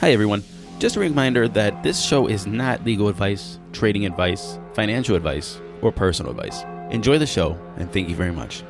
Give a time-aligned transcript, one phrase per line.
[0.00, 0.44] Hi, everyone.
[0.78, 5.90] Just a reminder that this show is not legal advice, trading advice, financial advice, or
[5.90, 6.62] personal advice.
[6.92, 8.62] Enjoy the show, and thank you very much.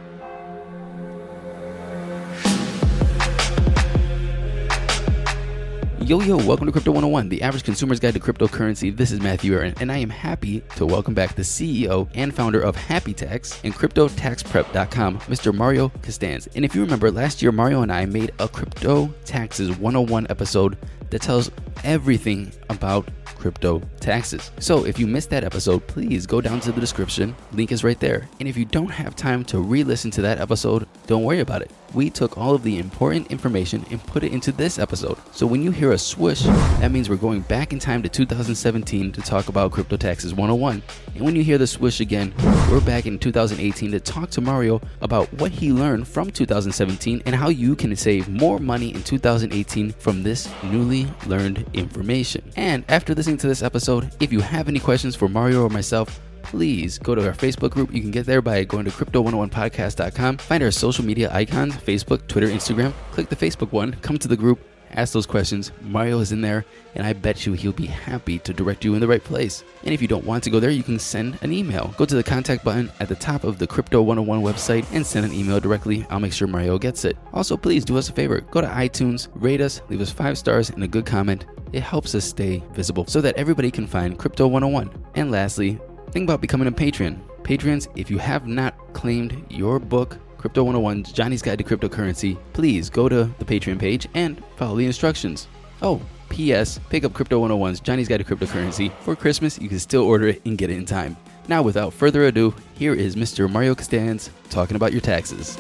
[6.09, 8.97] Yo, yo, welcome to Crypto 101, the average consumer's guide to cryptocurrency.
[8.97, 12.63] This is Matthew Aaron, and I am happy to welcome back the CEO and founder
[12.63, 15.55] of Happy Tax and CryptoTaxPrep.com, Mr.
[15.55, 16.49] Mario Costanz.
[16.57, 20.79] And if you remember, last year, Mario and I made a Crypto Taxes 101 episode
[21.11, 21.51] that tells
[21.85, 24.51] everything about crypto taxes.
[24.61, 27.37] So if you missed that episode, please go down to the description.
[27.53, 28.27] Link is right there.
[28.41, 31.61] And if you don't have time to re listen to that episode, don't worry about
[31.61, 31.71] it.
[31.95, 35.17] We took all of the important information and put it into this episode.
[35.33, 39.13] So when you hear a swoosh, that means we're going back in time to 2017
[39.13, 40.83] to talk about crypto taxes 101.
[41.15, 42.35] And when you hear the swoosh again,
[42.71, 47.35] we're back in 2018 to talk to Mario about what he learned from 2017 and
[47.35, 52.51] how you can save more money in 2018 from this newly learned information.
[52.57, 56.21] And after listening to this episode, if you have any questions for Mario or myself,
[56.49, 57.93] please go to our Facebook group.
[57.93, 60.39] You can get there by going to crypto101podcast.com.
[60.39, 62.93] Find our social media icons Facebook, Twitter, Instagram.
[63.13, 64.59] Click the Facebook one, come to the group,
[64.93, 65.73] ask those questions.
[65.83, 69.01] Mario is in there, and I bet you he'll be happy to direct you in
[69.01, 69.63] the right place.
[69.85, 71.95] And if you don't want to go there, you can send an email.
[71.99, 75.27] Go to the contact button at the top of the Crypto 101 website and send
[75.27, 76.07] an email directly.
[76.09, 77.19] I'll make sure Mario gets it.
[77.35, 80.71] Also, please do us a favor go to iTunes, rate us, leave us five stars
[80.71, 81.45] and a good comment.
[81.73, 84.91] It helps us stay visible so that everybody can find Crypto 101.
[85.15, 85.79] And lastly,
[86.09, 87.23] think about becoming a patron.
[87.43, 92.91] Patrons, if you have not claimed your book, Crypto 101 Johnny's Guide to Cryptocurrency, please
[92.91, 95.49] go to the Patreon page and follow the instructions.
[95.83, 96.79] Oh, P.S.
[96.91, 98.93] Pick up Crypto 101's Johnny's Guide to Cryptocurrency.
[99.01, 101.17] For Christmas, you can still order it and get it in time.
[101.49, 103.51] Now, without further ado, here is Mr.
[103.51, 105.57] Mario Costanz talking about your taxes.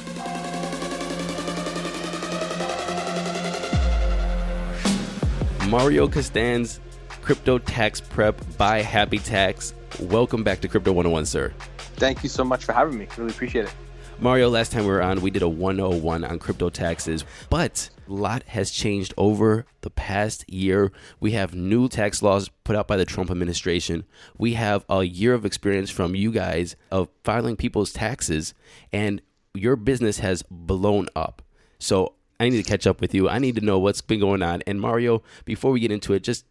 [5.68, 6.78] Mario Costanz,
[7.22, 9.74] Crypto Tax Prep by Happy Tax.
[10.00, 11.52] Welcome back to Crypto 101, sir.
[11.96, 13.08] Thank you so much for having me.
[13.16, 13.74] Really appreciate it.
[14.20, 18.12] Mario, last time we were on, we did a 101 on crypto taxes, but a
[18.12, 20.92] lot has changed over the past year.
[21.18, 24.04] We have new tax laws put out by the Trump administration.
[24.38, 28.54] We have a year of experience from you guys of filing people's taxes,
[28.92, 29.20] and
[29.52, 31.42] your business has blown up.
[31.80, 33.28] So I need to catch up with you.
[33.28, 34.62] I need to know what's been going on.
[34.64, 36.44] And Mario, before we get into it, just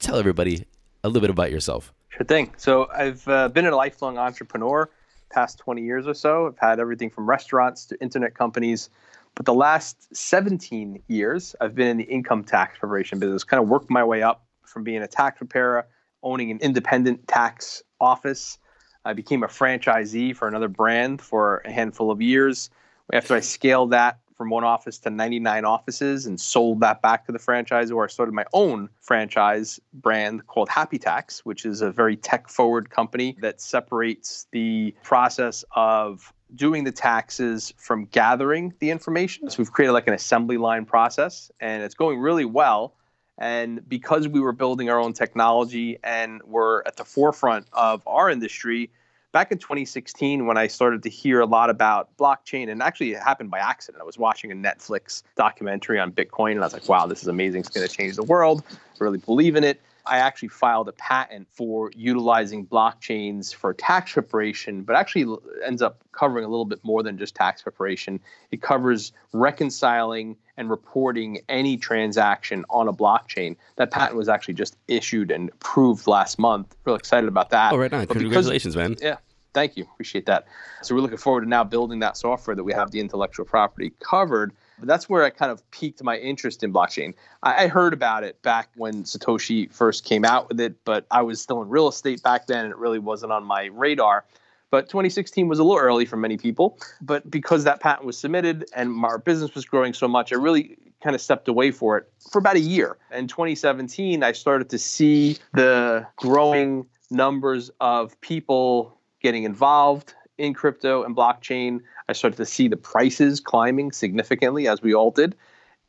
[0.00, 0.66] tell everybody
[1.04, 1.92] a little bit about yourself.
[2.18, 2.52] Sure thing.
[2.56, 4.90] So I've uh, been a lifelong entrepreneur
[5.30, 6.48] past 20 years or so.
[6.48, 8.90] I've had everything from restaurants to internet companies.
[9.36, 13.68] But the last 17 years, I've been in the income tax preparation business, kind of
[13.68, 15.86] worked my way up from being a tax preparer,
[16.24, 18.58] owning an independent tax office.
[19.04, 22.68] I became a franchisee for another brand for a handful of years.
[23.12, 27.32] After I scaled that from one office to 99 offices and sold that back to
[27.32, 28.02] the franchisor.
[28.02, 32.88] I started my own franchise brand called Happy Tax, which is a very tech forward
[32.88, 39.50] company that separates the process of doing the taxes from gathering the information.
[39.50, 42.94] So we've created like an assembly line process and it's going really well.
[43.38, 48.30] And because we were building our own technology and we're at the forefront of our
[48.30, 48.90] industry,
[49.32, 53.22] back in 2016 when I started to hear a lot about blockchain, and actually it
[53.22, 54.00] happened by accident.
[54.00, 57.28] I was watching a Netflix documentary on Bitcoin, and I was like, wow, this is
[57.28, 57.60] amazing.
[57.60, 58.62] It's going to change the world.
[58.70, 59.80] I really believe in it.
[60.08, 66.02] I actually filed a patent for utilizing blockchains for tax preparation, but actually ends up
[66.12, 68.20] covering a little bit more than just tax preparation.
[68.50, 73.56] It covers reconciling and reporting any transaction on a blockchain.
[73.76, 76.74] That patent was actually just issued and approved last month.
[76.84, 77.72] Real excited about that.
[77.72, 78.06] Oh, right on.
[78.06, 78.96] Congratulations, man.
[79.00, 79.18] Yeah.
[79.54, 79.84] Thank you.
[79.84, 80.46] Appreciate that.
[80.82, 83.92] So we're looking forward to now building that software that we have the intellectual property
[84.00, 84.52] covered.
[84.78, 87.14] But that's where I kind of piqued my interest in blockchain.
[87.42, 91.22] I, I heard about it back when Satoshi first came out with it, but I
[91.22, 94.24] was still in real estate back then, and it really wasn't on my radar.
[94.70, 96.78] But 2016 was a little early for many people.
[97.00, 100.76] But because that patent was submitted and our business was growing so much, I really
[101.02, 102.98] kind of stepped away for it for about a year.
[103.12, 111.02] In 2017, I started to see the growing numbers of people getting involved in crypto
[111.02, 111.80] and blockchain.
[112.08, 115.36] I started to see the prices climbing significantly as we all did.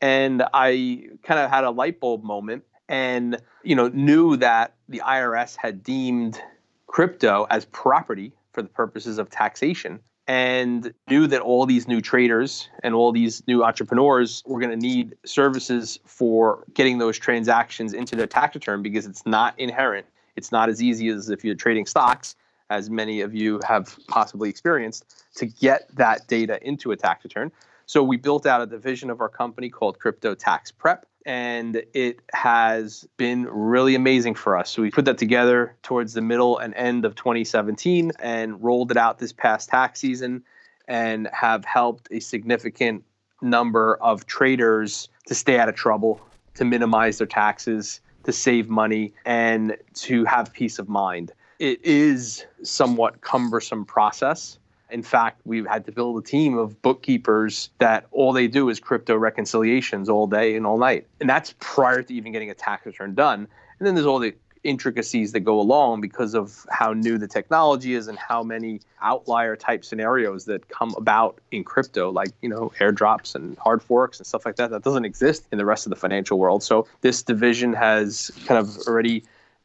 [0.00, 5.00] And I kind of had a light bulb moment and you know knew that the
[5.04, 6.40] IRS had deemed
[6.86, 12.68] crypto as property for the purposes of taxation and knew that all these new traders
[12.82, 18.16] and all these new entrepreneurs were going to need services for getting those transactions into
[18.16, 20.06] their tax return because it's not inherent.
[20.36, 22.36] It's not as easy as if you're trading stocks
[22.70, 27.52] as many of you have possibly experienced, to get that data into a tax return.
[27.86, 31.06] So we built out a division of our company called Crypto Tax Prep.
[31.26, 34.70] and it has been really amazing for us.
[34.70, 38.96] So we put that together towards the middle and end of 2017 and rolled it
[38.96, 40.42] out this past tax season
[40.88, 43.04] and have helped a significant
[43.42, 46.20] number of traders to stay out of trouble,
[46.54, 51.32] to minimize their taxes, to save money, and to have peace of mind.
[51.60, 54.58] It is somewhat cumbersome process
[54.90, 58.80] in fact, we've had to build a team of bookkeepers that all they do is
[58.80, 61.06] crypto reconciliations all day and all night.
[61.20, 63.46] And that's prior to even getting a tax return done.
[63.78, 67.94] And then there's all the intricacies that go along because of how new the technology
[67.94, 72.70] is and how many outlier type scenarios that come about in crypto like you know
[72.78, 75.90] airdrops and hard forks and stuff like that that doesn't exist in the rest of
[75.90, 79.24] the financial world so this division has kind of already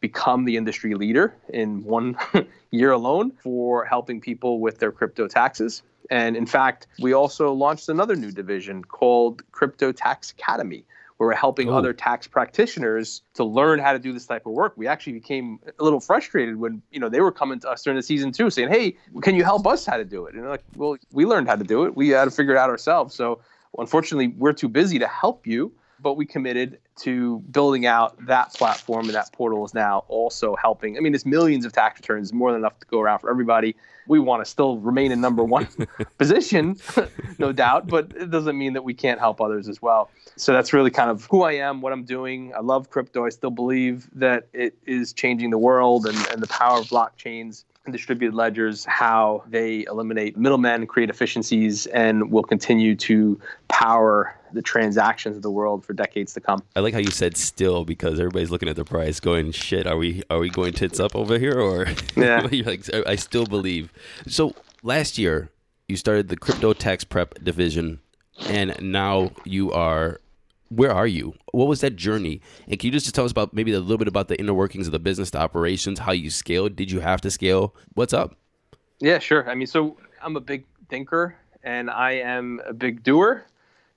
[0.10, 2.16] become the industry leader in one
[2.72, 5.82] year alone for helping people with their crypto taxes.
[6.12, 10.86] And in fact, we also launched another new division called Crypto Tax Academy,
[11.18, 14.74] where we're helping other tax practitioners to learn how to do this type of work.
[14.76, 17.98] We actually became a little frustrated when you know they were coming to us during
[17.98, 20.66] the season two, saying, "Hey, can you help us how to do it?" And like,
[20.76, 21.96] well, we learned how to do it.
[21.96, 23.16] We had to figure it out ourselves.
[23.16, 23.40] So
[23.80, 29.06] unfortunately, we're too busy to help you but we committed to building out that platform
[29.06, 30.98] and that portal is now also helping.
[30.98, 33.76] I mean, it's millions of tax returns, more than enough to go around for everybody.
[34.08, 35.68] We want to still remain in number one
[36.18, 36.78] position,
[37.40, 40.10] no doubt, but it doesn't mean that we can't help others as well.
[40.36, 42.54] So that's really kind of who I am, what I'm doing.
[42.56, 43.26] I love crypto.
[43.26, 47.64] I still believe that it is changing the world and, and the power of blockchains
[47.92, 55.36] distributed ledgers, how they eliminate middlemen, create efficiencies, and will continue to power the transactions
[55.36, 56.64] of the world for decades to come.
[56.76, 59.98] I like how you said still because everybody's looking at the price going, shit, are
[59.98, 61.60] we are we going tits up over here?
[61.60, 62.48] Or yeah.
[62.52, 63.92] you're like, I still believe.
[64.28, 65.50] So last year
[65.88, 68.00] you started the crypto tax prep division
[68.50, 70.20] and now you are
[70.70, 71.34] where are you?
[71.52, 72.42] What was that journey?
[72.68, 74.88] And can you just tell us about maybe a little bit about the inner workings
[74.88, 76.76] of the business, the operations, how you scaled?
[76.76, 77.76] Did you have to scale?
[77.94, 78.36] What's up?
[79.00, 79.50] Yeah, sure.
[79.50, 83.46] I mean, so I'm a big thinker and I am a big doer.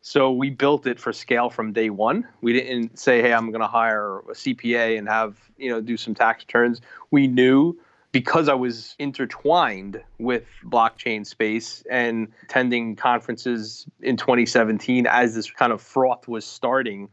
[0.00, 2.26] So we built it for scale from day one.
[2.40, 5.96] We didn't say, "Hey, I'm going to hire a CPA and have you know do
[5.96, 6.80] some tax returns."
[7.10, 7.76] We knew
[8.18, 15.70] because I was intertwined with blockchain space and attending conferences in 2017 as this kind
[15.70, 17.10] of froth was starting,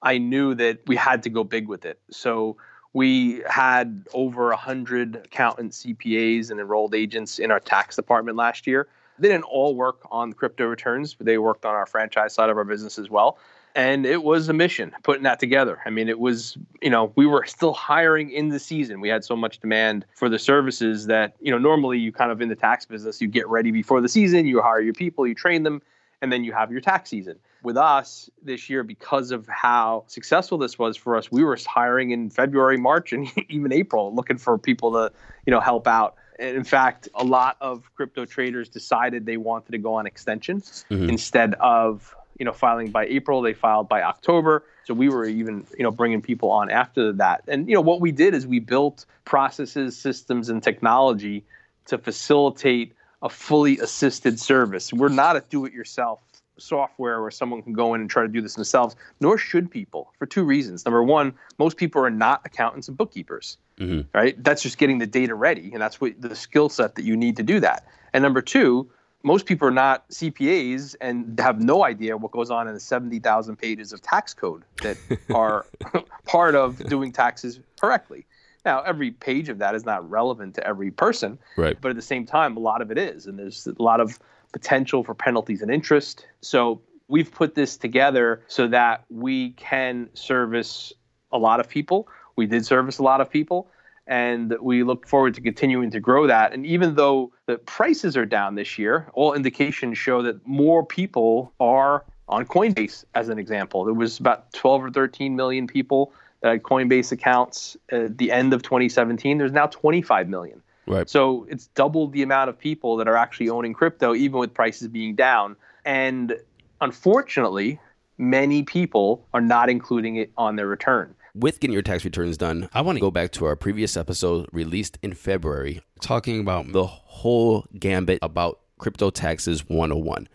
[0.00, 2.00] I knew that we had to go big with it.
[2.10, 2.56] So
[2.94, 8.88] we had over 100 accountant CPAs and enrolled agents in our tax department last year.
[9.18, 12.56] They didn't all work on crypto returns, but they worked on our franchise side of
[12.56, 13.36] our business as well.
[13.76, 15.78] And it was a mission putting that together.
[15.84, 19.02] I mean, it was, you know, we were still hiring in the season.
[19.02, 22.40] We had so much demand for the services that, you know, normally you kind of
[22.40, 25.34] in the tax business, you get ready before the season, you hire your people, you
[25.34, 25.82] train them,
[26.22, 27.36] and then you have your tax season.
[27.62, 32.12] With us this year, because of how successful this was for us, we were hiring
[32.12, 35.12] in February, March, and even April, looking for people to,
[35.44, 39.72] you know, help out And in fact, a lot of crypto traders decided they wanted
[39.72, 41.10] to go on extension mm-hmm.
[41.10, 43.42] instead of you know filing by April.
[43.42, 44.64] They filed by October.
[44.84, 47.44] So we were even you know bringing people on after that.
[47.48, 51.44] And you know what we did is we built processes, systems, and technology
[51.86, 54.92] to facilitate a fully assisted service.
[54.92, 56.20] We're not a do-it-yourself
[56.58, 60.12] software where someone can go in and try to do this themselves, nor should people
[60.18, 60.84] for two reasons.
[60.84, 64.02] Number one, most people are not accountants and bookkeepers, mm-hmm.
[64.16, 64.42] right?
[64.42, 67.36] That's just getting the data ready, and that's what the skill set that you need
[67.36, 67.86] to do that.
[68.12, 68.90] And number two,
[69.22, 73.56] most people are not CPAs and have no idea what goes on in the 70,000
[73.56, 74.96] pages of tax code that
[75.34, 75.66] are
[76.26, 78.26] part of doing taxes correctly.
[78.64, 81.76] Now, every page of that is not relevant to every person, right.
[81.80, 83.26] but at the same time, a lot of it is.
[83.26, 84.18] And there's a lot of
[84.52, 86.26] potential for penalties and interest.
[86.40, 90.92] So we've put this together so that we can service
[91.30, 92.08] a lot of people.
[92.34, 93.68] We did service a lot of people,
[94.06, 96.52] and we look forward to continuing to grow that.
[96.52, 101.52] And even though the prices are down this year, all indications show that more people
[101.58, 103.84] are on Coinbase, as an example.
[103.84, 108.52] There was about 12 or 13 million people that had Coinbase accounts at the end
[108.52, 109.38] of 2017.
[109.38, 110.62] There's now 25 million.
[110.86, 111.08] Right.
[111.08, 114.88] So it's doubled the amount of people that are actually owning crypto, even with prices
[114.88, 115.56] being down.
[115.84, 116.36] And
[116.80, 117.80] unfortunately,
[118.18, 121.14] many people are not including it on their return.
[121.38, 124.46] With getting your tax returns done, I want to go back to our previous episode
[124.52, 130.28] released in February, talking about the whole gambit about crypto taxes 101.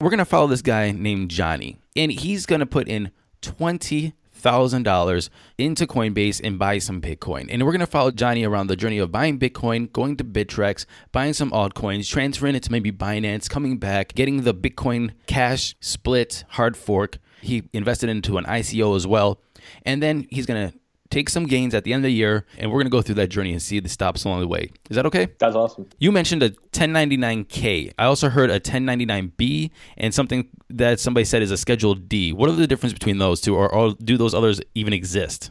[0.00, 3.10] We're going to follow this guy named Johnny, and he's going to put in
[3.42, 5.28] 20 thousand dollars
[5.58, 7.48] into Coinbase and buy some Bitcoin.
[7.50, 11.34] And we're gonna follow Johnny around the journey of buying Bitcoin, going to Bittrex, buying
[11.34, 16.74] some altcoins, transferring it to maybe Binance, coming back, getting the Bitcoin cash split hard
[16.74, 17.18] fork.
[17.40, 19.40] He invested into an ICO as well.
[19.84, 20.78] And then he's going to
[21.10, 23.16] take some gains at the end of the year, and we're going to go through
[23.16, 24.70] that journey and see the stops along the way.
[24.88, 25.28] Is that okay?
[25.38, 25.88] That's awesome.
[25.98, 27.92] You mentioned a 1099K.
[27.98, 32.32] I also heard a 1099B and something that somebody said is a Schedule D.
[32.32, 35.50] What are the difference between those two, or, or do those others even exist?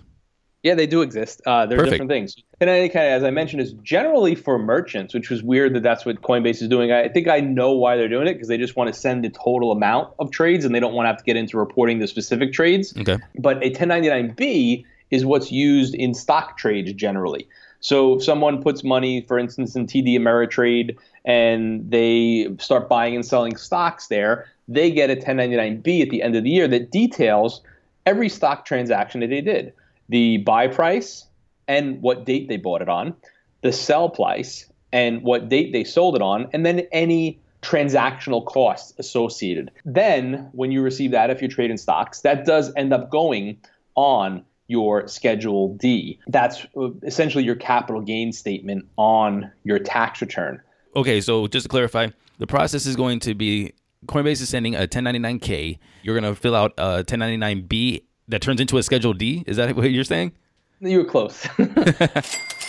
[0.64, 1.42] Yeah, they do exist.
[1.46, 1.94] Uh, they're Perfect.
[1.94, 2.36] different things.
[2.60, 5.84] And any kind of, as I mentioned, is generally for merchants, which was weird that
[5.84, 6.92] that's what Coinbase is doing.
[6.92, 9.30] I think I know why they're doing it because they just want to send the
[9.30, 12.08] total amount of trades and they don't want to have to get into reporting the
[12.08, 12.94] specific trades.
[12.98, 13.18] Okay.
[13.38, 17.48] But a 1099B is what's used in stock trades generally.
[17.80, 23.26] So if someone puts money, for instance, in TD Ameritrade and they start buying and
[23.26, 27.62] selling stocks there, they get a 1099B at the end of the year that details
[28.06, 29.74] every stock transaction that they did
[30.10, 31.26] the buy price
[31.68, 33.16] and what date they bought it on,
[33.62, 38.94] the sell price and what date they sold it on, and then any transactional costs
[38.98, 39.72] associated.
[39.86, 43.58] Then, when you receive that, if you're trading stocks, that does end up going
[43.96, 46.20] on your Schedule D.
[46.28, 50.62] That's uh, essentially your capital gain statement on your tax return.
[50.96, 53.74] Okay, so just to clarify, the process is going to be
[54.06, 55.78] Coinbase is sending a 1099K.
[56.04, 59.44] You're going to fill out a 1099B that turns into a Schedule D.
[59.46, 60.32] Is that what you're saying?
[60.80, 61.46] You were close.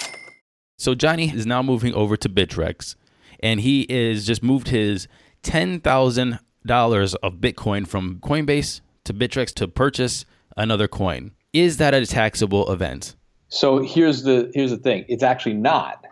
[0.81, 2.95] So Johnny is now moving over to Bittrex,
[3.41, 5.09] and he is just moved his
[5.43, 10.25] ten thousand dollars of Bitcoin from Coinbase to Bittrex to purchase
[10.57, 11.33] another coin.
[11.53, 13.15] Is that a taxable event?
[13.49, 15.05] So here's the here's the thing.
[15.07, 16.03] It's actually not.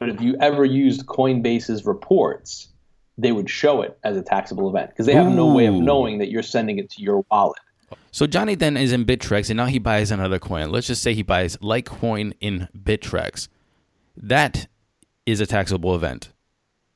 [0.00, 2.68] But if you ever used Coinbase's reports,
[3.18, 6.16] they would show it as a taxable event because they have no way of knowing
[6.20, 7.58] that you're sending it to your wallet.
[8.14, 10.70] So Johnny then is in Bittrex, and now he buys another coin.
[10.70, 13.48] Let's just say he buys Litecoin in Bittrex.
[14.16, 14.68] That
[15.26, 16.28] is a taxable event.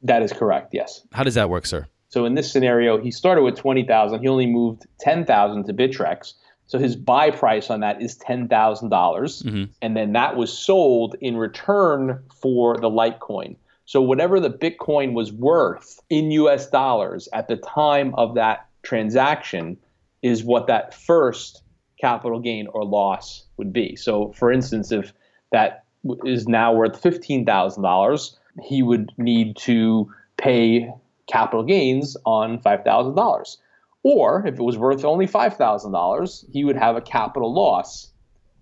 [0.00, 0.72] That is correct.
[0.72, 1.02] Yes.
[1.10, 1.88] How does that work, sir?
[2.08, 4.20] So in this scenario, he started with twenty thousand.
[4.20, 6.34] He only moved ten thousand to Bittrex.
[6.68, 9.72] So his buy price on that is ten thousand dollars, mm-hmm.
[9.82, 13.56] and then that was sold in return for the Litecoin.
[13.87, 16.70] So whatever the Bitcoin was worth in U.S.
[16.70, 19.78] dollars at the time of that transaction
[20.22, 21.62] is what that first
[22.00, 23.96] capital gain or loss would be.
[23.96, 25.12] So, for instance, if
[25.52, 25.84] that
[26.25, 30.92] is now worth fifteen thousand dollars, he would need to pay
[31.26, 33.58] capital gains on five thousand dollars.
[34.04, 38.12] Or if it was worth only five thousand dollars, he would have a capital loss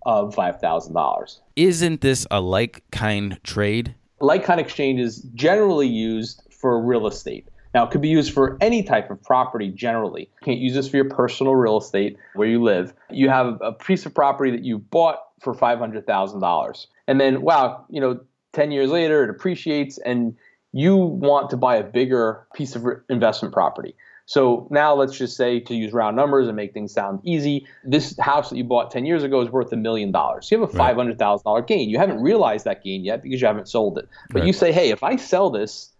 [0.05, 1.41] of five thousand dollars.
[1.55, 3.95] Isn't this a like kind trade?
[4.19, 7.47] Like kind exchange is generally used for real estate.
[7.77, 10.21] Now, it could be used for any type of property generally.
[10.21, 12.91] You can't use this for your personal real estate where you live.
[13.11, 16.87] You have a piece of property that you bought for $500,000.
[17.07, 18.19] And then, wow, you know,
[18.53, 20.35] 10 years later, it appreciates and
[20.73, 23.93] you want to buy a bigger piece of investment property.
[24.25, 28.17] So now let's just say to use round numbers and make things sound easy, this
[28.17, 30.49] house that you bought 10 years ago is worth a million dollars.
[30.49, 31.91] You have a $500,000 gain.
[31.91, 34.09] You haven't realized that gain yet because you haven't sold it.
[34.31, 34.47] But Right.
[34.47, 35.93] you say, hey, if I sell this,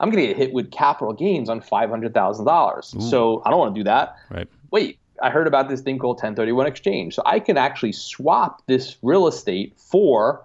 [0.00, 3.02] I'm going to get hit with capital gains on $500,000.
[3.02, 4.16] So I don't want to do that.
[4.30, 4.48] Right.
[4.70, 7.14] Wait, I heard about this thing called 1031 exchange.
[7.14, 10.44] So I can actually swap this real estate for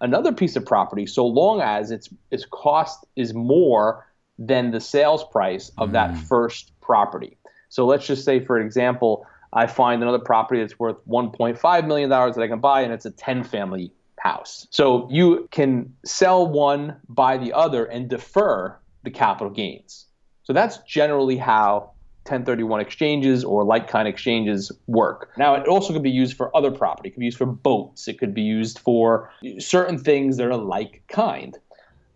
[0.00, 4.06] another piece of property so long as its its cost is more
[4.38, 6.18] than the sales price of that mm.
[6.18, 7.38] first property.
[7.68, 12.34] So let's just say for example, I find another property that's worth 1.5 million dollars
[12.36, 14.66] that I can buy and it's a 10 family house.
[14.70, 20.06] So you can sell one, buy the other and defer the capital gains.
[20.42, 21.92] So that's generally how
[22.24, 25.30] 1031 exchanges or like kind exchanges work.
[25.38, 27.08] Now, it also could be used for other property.
[27.08, 28.08] It could be used for boats.
[28.08, 31.56] It could be used for certain things that are like kind.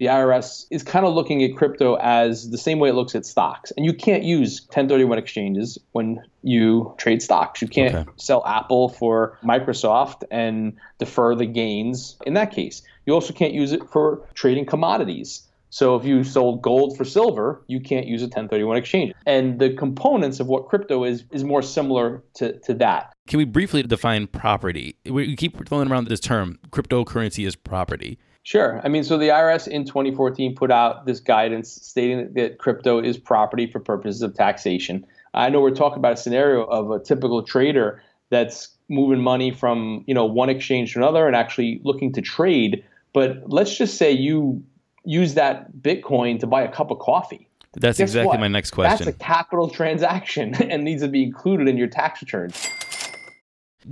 [0.00, 3.24] The IRS is kind of looking at crypto as the same way it looks at
[3.24, 3.70] stocks.
[3.76, 7.62] And you can't use 1031 exchanges when you trade stocks.
[7.62, 8.10] You can't Okay.
[8.16, 12.82] sell Apple for Microsoft and defer the gains in that case.
[13.06, 15.46] You also can't use it for trading commodities.
[15.70, 19.14] So if you sold gold for silver, you can't use a 1031 exchange.
[19.24, 23.12] And the components of what crypto is is more similar to, to that.
[23.28, 24.96] Can we briefly define property?
[25.08, 28.18] We keep throwing around this term cryptocurrency is property.
[28.42, 28.80] Sure.
[28.82, 33.18] I mean, so the IRS in 2014 put out this guidance stating that crypto is
[33.18, 35.06] property for purposes of taxation.
[35.34, 40.04] I know we're talking about a scenario of a typical trader that's moving money from,
[40.06, 44.10] you know, one exchange to another and actually looking to trade, but let's just say
[44.10, 44.64] you
[45.04, 47.48] use that Bitcoin to buy a cup of coffee.
[47.74, 48.40] That's Guess exactly what?
[48.40, 49.06] my next question.
[49.06, 52.66] That's a capital transaction and needs to be included in your tax returns.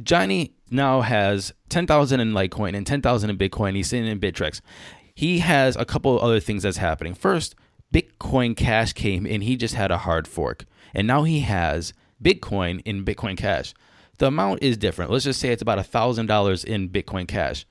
[0.02, 3.74] Johnny now has 10,000 in Litecoin and 10,000 in Bitcoin.
[3.74, 4.60] He's sitting in Bittrex.
[5.14, 7.14] He has a couple other things that's happening.
[7.14, 7.54] First,
[7.92, 10.64] Bitcoin Cash came and he just had a hard fork.
[10.94, 13.74] And now he has Bitcoin in Bitcoin Cash.
[14.18, 15.10] The amount is different.
[15.10, 17.66] Let's just say it's about $1,000 in Bitcoin Cash.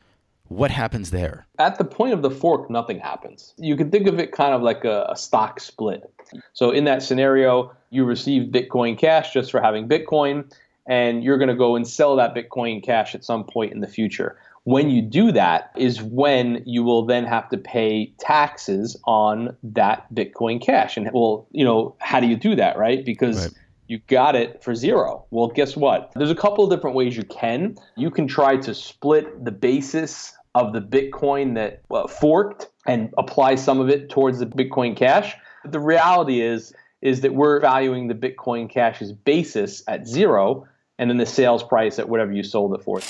[0.50, 1.46] What happens there?
[1.60, 3.54] At the point of the fork, nothing happens.
[3.58, 6.10] You can think of it kind of like a, a stock split.
[6.54, 10.52] So, in that scenario, you receive Bitcoin Cash just for having Bitcoin,
[10.88, 13.88] and you're going to go and sell that Bitcoin Cash at some point in the
[13.88, 14.38] future.
[14.64, 20.14] When you do that is when you will then have to pay taxes on that
[20.14, 20.98] Bitcoin Cash.
[20.98, 23.06] And well, you know, how do you do that, right?
[23.06, 23.54] Because right.
[23.88, 25.26] you got it for zero.
[25.32, 26.12] Well, guess what?
[26.16, 27.78] There's a couple of different ways you can.
[27.96, 33.56] You can try to split the basis of the Bitcoin that well, forked and apply
[33.56, 35.36] some of it towards the Bitcoin Cash.
[35.64, 41.10] But the reality is is that we're valuing the Bitcoin Cash's basis at zero and
[41.10, 43.02] then the sales price at whatever you sold it for.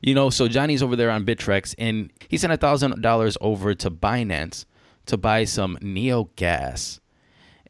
[0.00, 3.74] You know, so Johnny's over there on Bittrex, and he sent a thousand dollars over
[3.74, 4.64] to Binance
[5.06, 7.00] to buy some Neo gas.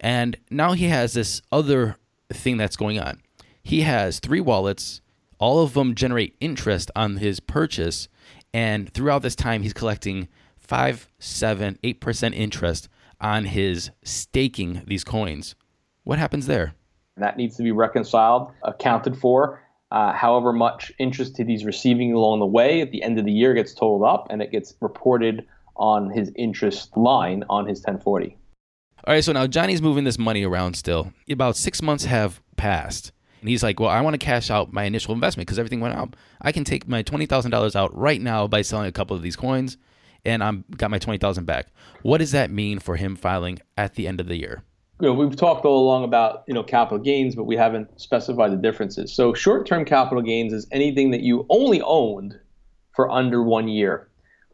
[0.01, 1.97] And now he has this other
[2.31, 3.21] thing that's going on.
[3.63, 5.01] He has three wallets,
[5.39, 8.09] all of them generate interest on his purchase,
[8.57, 12.89] and throughout this time he's collecting five, seven, eight percent interest
[13.21, 15.55] on his staking these coins.
[16.05, 16.73] What happens there?
[17.19, 22.47] That needs to be reconciled, accounted for, uh, however much interest he's receiving along the
[22.47, 25.47] way at the end of the year gets totaled up and it gets reported
[25.77, 28.39] on his interest line on his 1040.
[29.05, 31.13] All right, so now Johnny's moving this money around still.
[31.29, 33.13] About six months have passed.
[33.47, 35.95] And he's like, Well, I want to cash out my initial investment because everything went
[35.95, 36.17] up.
[36.43, 39.77] I can take my $20,000 out right now by selling a couple of these coins
[40.25, 41.69] and I'm got my 20000 back.
[42.03, 44.65] What does that mean for him filing at the end of the year?
[45.01, 48.51] you know, we've talked all along about you know capital gains, but we haven't specified
[48.51, 49.15] the differences.
[49.15, 52.35] So short-term capital gains is anything that you only owned
[52.97, 54.09] for under one year.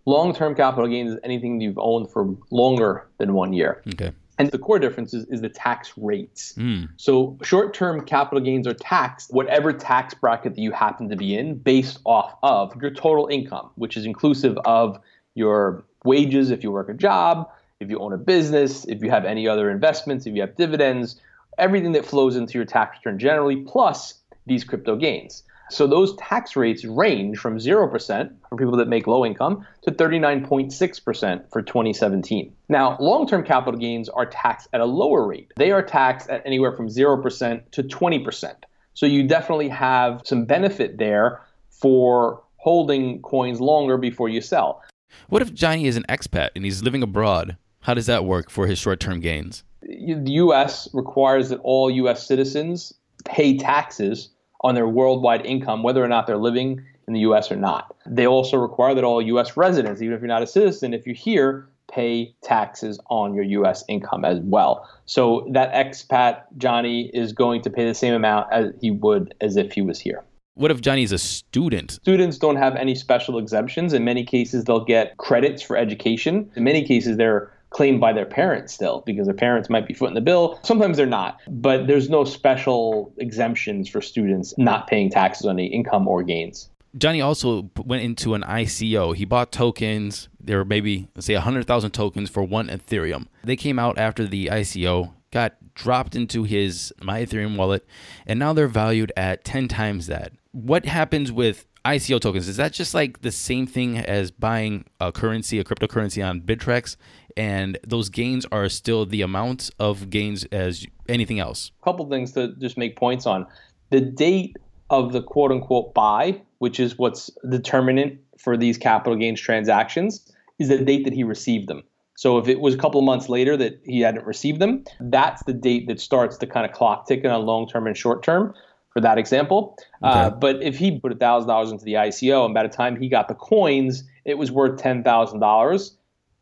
[0.05, 3.83] Long-term capital gains is anything you've owned for longer than one year.
[3.89, 4.13] Okay.
[4.43, 6.55] And the core difference is, is the tax rates.
[6.55, 6.89] Mm.
[6.97, 11.55] So short-term capital gains are taxed whatever tax bracket that you happen to be in
[11.55, 14.99] based off of your total income, which is inclusive of
[15.37, 19.25] your wages if you work a job, if you own a business, if you have
[19.25, 21.21] any other investments, if you have dividends,
[21.57, 24.15] everything that flows into your tax return generally, plus
[24.47, 25.45] these crypto gains.
[25.73, 31.51] So those tax rates range from 0% for people that make low income to 39.6%
[31.51, 32.55] for 2017.
[32.69, 35.51] Now, long term capital gains are taxed at a lower rate.
[35.57, 38.55] They are taxed at anywhere from 0% to 20%.
[38.93, 44.83] So you definitely have some benefit there for holding coins longer before you sell.
[45.29, 47.57] What if Johnny is an expat and he's living abroad?
[47.81, 49.65] How does that work for his short term gains?
[49.81, 50.89] The U.S.
[50.93, 52.27] requires that all U.S.
[52.27, 52.93] citizens
[53.25, 54.29] pay taxes
[54.63, 57.51] on their worldwide income, whether or not they're living in the U.S.
[57.51, 57.95] or not.
[58.07, 59.57] They also require that all U.S.
[59.57, 63.85] residents, even if you're not a citizen, if you're here, pay taxes on your U.S.
[63.89, 64.89] income as well.
[65.07, 69.57] So that expat Johnny is going to pay the same amount as he would as
[69.57, 70.25] if he was here.
[70.55, 71.93] What if Johnny's a student?
[71.93, 73.95] Students don't have any special exemptions.
[73.95, 76.51] In many cases, they'll get credits for education.
[76.57, 80.15] In many cases, they're claimed by their parents still because their parents might be footing
[80.15, 80.59] the bill.
[80.63, 85.67] Sometimes they're not, but there's no special exemptions for students not paying taxes on any
[85.67, 86.69] income or gains.
[86.99, 89.17] Johnny also went into an ICO.
[89.17, 90.29] He bought tokens.
[90.39, 93.29] There were maybe, let's say, 100,000 tokens for one Ethereum.
[93.43, 97.87] They came out after the ICO, got dropped into his My Ethereum wallet,
[98.27, 100.33] and now they're valued at 10 times that.
[100.53, 102.49] What happens with ICO tokens?
[102.49, 106.97] Is that just like the same thing as buying a currency, a cryptocurrency on Bittrex?
[107.37, 111.73] and those gains are still the amount of gains as anything else.
[111.81, 113.47] A couple things to just make points on.
[113.91, 114.57] The date
[114.91, 120.69] of the quote unquote buy, which is what's determinant for these capital gains transactions, is
[120.69, 121.83] the date that he received them.
[122.17, 125.43] So if it was a couple of months later that he hadn't received them, that's
[125.45, 128.55] the date that starts the kind of clock ticking on long term and short term
[128.93, 129.77] for that example.
[130.03, 130.19] Uh, okay.
[130.19, 133.29] Uh, but if he put $1,000 into the ICO and by the time he got
[133.29, 135.91] the coins, it was worth $10,000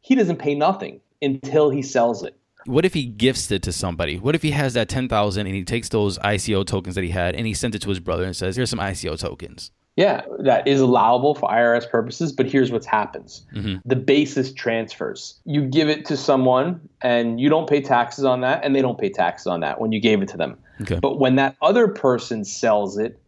[0.01, 2.37] he doesn't pay nothing until he sells it.
[2.67, 4.19] What if he gifts it to somebody?
[4.19, 7.35] What if he has that 10,000 and he takes those ICO tokens that he had
[7.35, 10.67] and he sends it to his brother and says, "Here's some ICO tokens." Yeah, that
[10.67, 13.45] is allowable for IRS purposes, but here's what happens.
[13.55, 13.87] Mm-hmm.
[13.89, 15.41] The basis transfers.
[15.45, 18.99] You give it to someone and you don't pay taxes on that and they don't
[18.99, 20.57] pay taxes on that when you gave it to them.
[20.83, 20.99] Okay.
[21.01, 23.21] But when that other person sells it,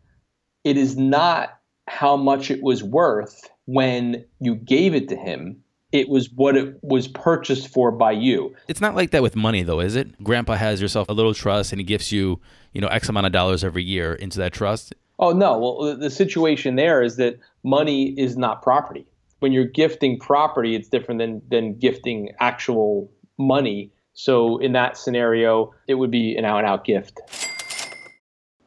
[0.64, 6.08] it is not how much it was worth when you gave it to him it
[6.08, 8.54] was what it was purchased for by you.
[8.66, 10.22] It's not like that with money though, is it?
[10.24, 12.40] Grandpa has yourself a little trust and he gives you,
[12.72, 14.94] you know, X amount of dollars every year into that trust.
[15.22, 19.06] Oh no, well the situation there is that money is not property.
[19.38, 23.08] When you're gifting property, it's different than than gifting actual
[23.38, 23.92] money.
[24.14, 27.20] So in that scenario, it would be an out and out gift.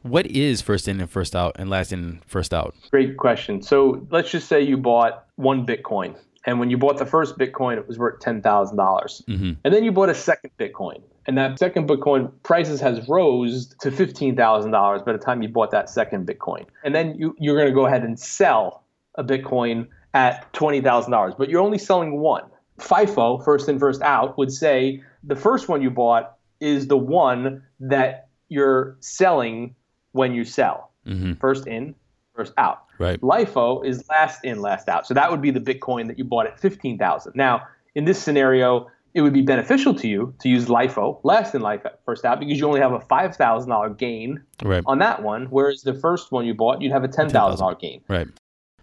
[0.00, 2.74] What is first in and first out and last in first out?
[2.90, 3.60] Great question.
[3.60, 6.16] So let's just say you bought one Bitcoin.
[6.46, 8.76] And when you bought the first Bitcoin, it was worth 10,000.
[8.76, 9.52] dollars Mm-hmm.
[9.64, 11.02] And then you bought a second Bitcoin.
[11.26, 15.90] And that second Bitcoin prices has rose to $15,000 by the time you bought that
[15.90, 16.66] second Bitcoin.
[16.84, 18.84] And then you, you're going to go ahead and sell
[19.16, 22.44] a Bitcoin at $20,000, but you're only selling one.
[22.78, 27.62] FIFO, first in, first out, would say the first one you bought is the one
[27.80, 29.74] that you're selling
[30.12, 30.92] when you sell.
[31.06, 31.34] Mm-hmm.
[31.34, 31.94] First in,
[32.34, 32.84] first out.
[32.98, 33.20] Right.
[33.20, 35.06] LIFO is last in, last out.
[35.06, 37.32] So that would be the Bitcoin that you bought at 15,000.
[37.34, 41.62] Now, in this scenario, it would be beneficial to you to use LIFO, last in,
[41.62, 44.84] life first out, because you only have a $5,000 gain Right.
[44.84, 48.02] on that one, whereas the first one you bought, you'd have a $10,000 gain.
[48.08, 48.28] Right.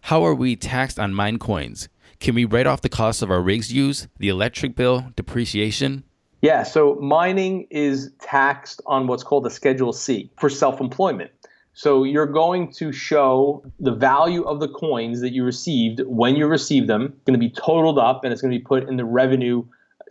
[0.01, 1.87] How are we taxed on mine coins?
[2.19, 6.03] Can we write off the cost of our rigs use, the electric bill, depreciation?
[6.41, 11.29] Yeah, so mining is taxed on what's called a Schedule C for self employment.
[11.73, 16.47] So you're going to show the value of the coins that you received when you
[16.47, 19.05] received them, going to be totaled up, and it's going to be put in the
[19.05, 19.63] revenue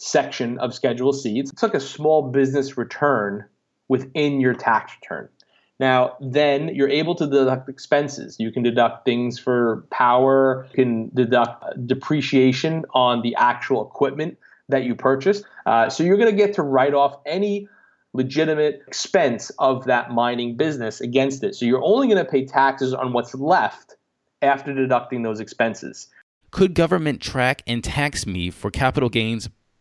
[0.02, 1.38] section of Schedule C.
[1.38, 3.44] It's like a small business return
[3.88, 5.28] within your tax return.
[5.78, 8.36] Now, then you're able to deduct expenses.
[8.38, 14.38] You can deduct things for power, you can deduct depreciation on the actual equipment
[14.68, 15.44] that you purchased.
[15.66, 17.68] Uh, so you're going to get to write off any
[18.12, 21.54] legitimate expense of that mining business against it.
[21.54, 23.96] So you're only going to pay taxes on what's left
[24.40, 26.08] after deducting those expenses.
[26.50, 29.48] Could government track and tax me for capital gains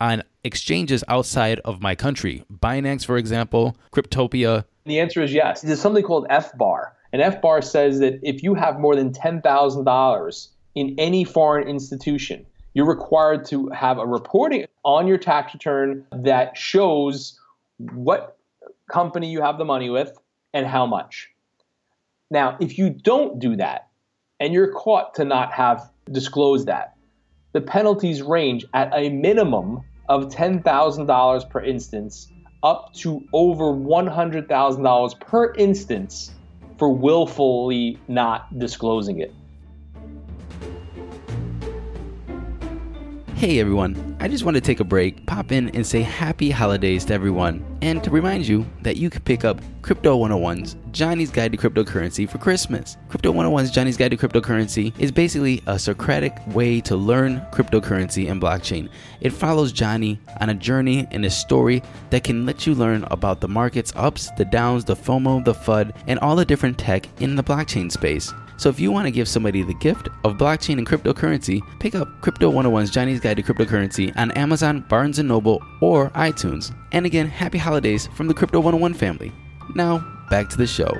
[0.00, 2.44] On exchanges outside of my country.
[2.52, 4.64] Binance, for example, Cryptopia.
[4.84, 5.62] The answer is yes.
[5.62, 6.90] There's something called FBAR.
[7.12, 12.86] And FBAR says that if you have more than $10,000 in any foreign institution, you're
[12.86, 17.40] required to have a reporting on your tax return that shows
[17.78, 18.36] what
[18.90, 20.16] company you have the money with
[20.52, 21.30] and how much.
[22.30, 23.88] Now, if you don't do that
[24.40, 26.95] and you're caught to not have disclosed that,
[27.56, 32.30] the penalties range at a minimum of $10,000 per instance
[32.62, 36.32] up to over $100,000 per instance
[36.76, 39.32] for willfully not disclosing it.
[43.36, 47.04] Hey everyone, I just want to take a break, pop in and say happy holidays
[47.04, 51.52] to everyone, and to remind you that you can pick up Crypto 101's Johnny's Guide
[51.52, 52.96] to Cryptocurrency for Christmas.
[53.10, 58.40] Crypto 101's Johnny's Guide to Cryptocurrency is basically a Socratic way to learn cryptocurrency and
[58.40, 58.88] blockchain.
[59.20, 63.42] It follows Johnny on a journey and a story that can let you learn about
[63.42, 67.36] the market's ups, the downs, the FOMO, the FUD, and all the different tech in
[67.36, 68.32] the blockchain space.
[68.58, 72.08] So if you want to give somebody the gift of blockchain and cryptocurrency, pick up
[72.22, 76.74] Crypto 101's Johnny's Guide to Cryptocurrency on Amazon, Barnes & Noble, or iTunes.
[76.92, 79.32] And again, happy holidays from the Crypto 101 family.
[79.74, 79.98] Now,
[80.30, 80.90] back to the show.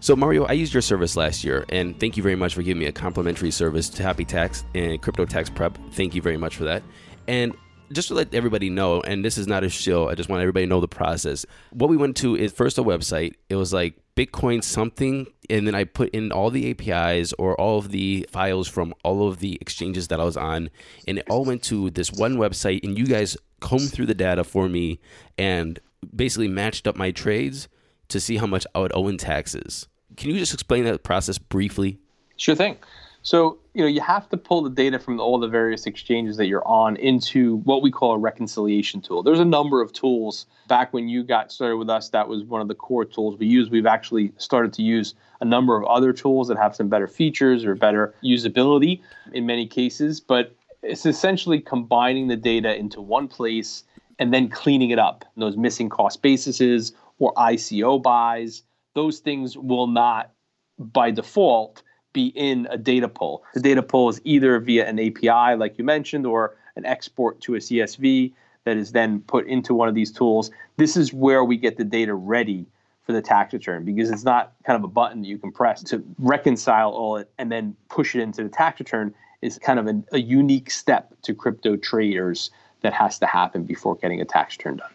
[0.00, 2.80] So Mario, I used your service last year, and thank you very much for giving
[2.80, 5.78] me a complimentary service to Happy Tax and Crypto Tax Prep.
[5.92, 6.82] Thank you very much for that.
[7.26, 7.54] And
[7.92, 10.66] just to let everybody know, and this is not a show, I just want everybody
[10.66, 11.46] to know the process.
[11.70, 13.34] What we went to is first a website.
[13.48, 17.78] It was like Bitcoin something, and then I put in all the APIs or all
[17.78, 20.70] of the files from all of the exchanges that I was on,
[21.06, 24.44] and it all went to this one website, and you guys combed through the data
[24.44, 25.00] for me
[25.36, 25.78] and
[26.14, 27.68] basically matched up my trades
[28.08, 29.88] to see how much I would owe in taxes.
[30.16, 31.98] Can you just explain that process briefly?
[32.36, 32.76] Sure thing.
[33.22, 36.46] So, you know, you have to pull the data from all the various exchanges that
[36.46, 39.22] you're on into what we call a reconciliation tool.
[39.22, 40.46] There's a number of tools.
[40.68, 43.46] Back when you got started with us, that was one of the core tools we
[43.46, 43.70] use.
[43.70, 47.64] We've actually started to use a number of other tools that have some better features
[47.64, 49.00] or better usability
[49.32, 53.84] in many cases, but it's essentially combining the data into one place
[54.18, 55.24] and then cleaning it up.
[55.36, 58.62] Those missing cost bases or ICO buys,
[58.94, 60.32] those things will not
[60.78, 63.42] by default be in a data pull.
[63.54, 67.54] The data pull is either via an API, like you mentioned, or an export to
[67.54, 68.32] a CSV
[68.64, 70.50] that is then put into one of these tools.
[70.76, 72.66] This is where we get the data ready
[73.04, 75.82] for the tax return because it's not kind of a button that you can press
[75.82, 79.86] to reconcile all it and then push it into the tax return is kind of
[79.86, 82.50] a, a unique step to crypto traders
[82.82, 84.90] that has to happen before getting a tax return done.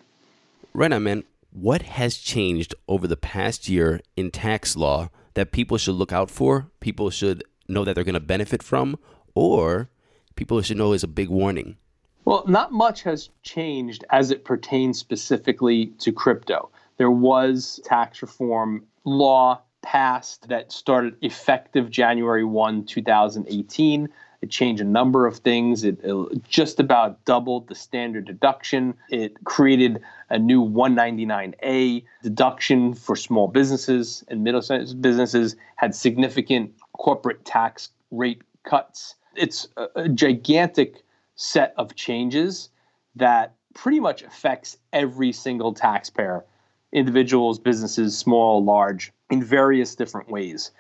[0.74, 1.24] Right on, man.
[1.52, 6.30] What has changed over the past year in tax law that people should look out
[6.30, 8.98] for, people should know that they're going to benefit from,
[9.36, 9.90] or
[10.36, 11.78] people should know is a big warning?
[12.26, 16.70] Well, not much has changed as it pertains specifically to crypto.
[16.98, 24.08] There was tax reform law passed that started effective January 1, 2018.
[24.44, 25.86] It changed a number of things.
[25.86, 28.94] It, it, just about doubled the standard deduction.
[29.10, 36.74] It created a new 199A deduction for small businesses and middle sized businesses, had significant
[36.92, 39.16] corporate tax rate cuts.
[39.34, 41.04] It's a, a gigantic
[41.36, 42.70] set of changes
[43.16, 46.44] that pretty much affects every single taxpayer,
[46.92, 50.72] individuals, businesses, small, large, in various different ways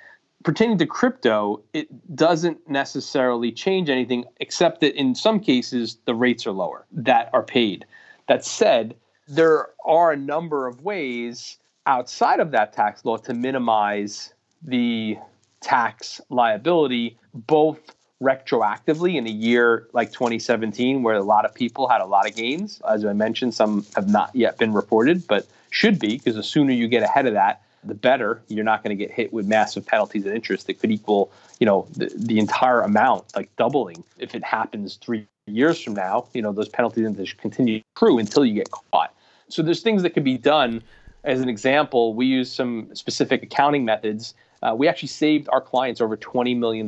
[0.44, 6.46] pertaining to crypto, it doesn't necessarily change anything, except that in some cases the rates
[6.46, 7.86] are lower that are paid.
[8.28, 8.96] That said,
[9.28, 15.18] there are a number of ways outside of that tax law to minimize the
[15.62, 17.80] tax liability, both
[18.22, 22.36] retroactively in a year like 2017, where a lot of people had a lot of
[22.36, 22.82] gains.
[22.88, 26.72] As I mentioned, some have not yet been reported, but should be, because the sooner
[26.72, 28.42] you get ahead of that, the better.
[28.48, 31.66] You're not going to get hit with massive penalties and interest that could equal, you
[31.66, 34.04] know, the, the entire amount, like doubling.
[34.18, 37.86] If it happens three years from now, you know, those penalties and interest continue to
[37.96, 39.16] accrue until you get caught.
[39.50, 40.82] So there's things that could be done.
[41.24, 44.34] As an example, we use some specific accounting methods.
[44.62, 46.88] Uh, we actually saved our clients over $20 million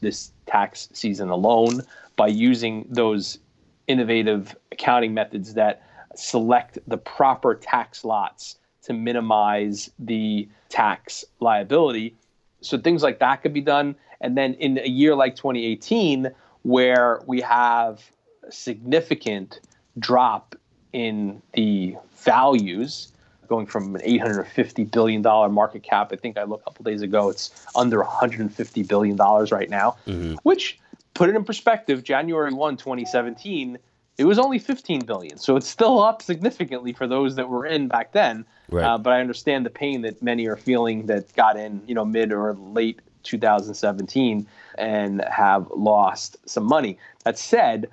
[0.00, 1.82] this tax season alone
[2.16, 3.38] by using those
[3.86, 5.82] innovative accounting methods that
[6.14, 12.14] select the proper tax lots to minimize the tax liability.
[12.60, 13.94] So things like that could be done.
[14.20, 16.30] And then in a year like 2018,
[16.62, 18.02] where we have
[18.46, 19.60] a significant
[19.98, 20.54] drop
[20.92, 23.12] in the values,
[23.48, 27.28] going from an $850 billion market cap, I think I looked a couple days ago,
[27.28, 30.34] it's under $150 billion right now, mm-hmm.
[30.42, 30.78] which
[31.14, 33.78] put it in perspective, January 1, 2017,
[34.18, 35.38] it was only 15 billion.
[35.38, 38.44] So it's still up significantly for those that were in back then.
[38.70, 38.84] Right.
[38.84, 42.04] Uh, but I understand the pain that many are feeling that got in, you know,
[42.04, 44.46] mid or late 2017
[44.76, 46.98] and have lost some money.
[47.24, 47.88] That said,